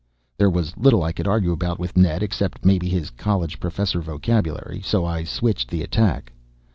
There 0.35 0.49
was 0.49 0.75
little 0.77 1.03
I 1.03 1.11
could 1.11 1.27
argue 1.27 1.51
about 1.51 1.77
with 1.77 1.95
Ned. 1.95 2.23
Except 2.23 2.65
maybe 2.65 2.89
his 2.89 3.11
college 3.11 3.59
professor 3.59 4.01
vocabulary. 4.01 4.81
So 4.83 5.05
I 5.05 5.23
switched 5.23 5.69
the 5.69 5.83
attack. 5.83 6.31